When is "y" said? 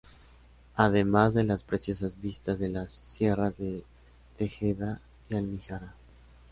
5.29-5.35